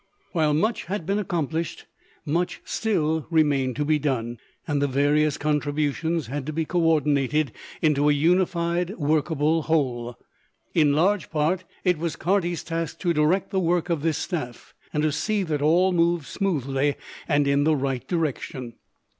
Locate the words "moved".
15.91-16.25